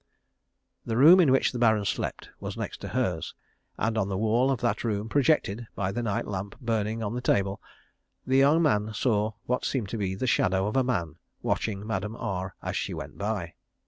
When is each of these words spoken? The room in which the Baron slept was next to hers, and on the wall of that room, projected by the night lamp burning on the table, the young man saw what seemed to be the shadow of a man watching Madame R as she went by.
The 0.83 0.97
room 0.97 1.19
in 1.19 1.31
which 1.31 1.51
the 1.51 1.59
Baron 1.59 1.85
slept 1.85 2.31
was 2.39 2.57
next 2.57 2.81
to 2.81 2.87
hers, 2.87 3.35
and 3.77 3.99
on 3.99 4.09
the 4.09 4.17
wall 4.17 4.49
of 4.49 4.59
that 4.61 4.83
room, 4.83 5.07
projected 5.07 5.67
by 5.75 5.91
the 5.91 6.01
night 6.01 6.25
lamp 6.25 6.59
burning 6.59 7.03
on 7.03 7.13
the 7.13 7.21
table, 7.21 7.61
the 8.25 8.37
young 8.37 8.63
man 8.63 8.95
saw 8.95 9.33
what 9.45 9.63
seemed 9.63 9.89
to 9.89 9.99
be 9.99 10.15
the 10.15 10.25
shadow 10.25 10.65
of 10.65 10.75
a 10.75 10.83
man 10.83 11.17
watching 11.43 11.85
Madame 11.85 12.15
R 12.15 12.55
as 12.63 12.75
she 12.75 12.95
went 12.95 13.19
by. 13.19 13.53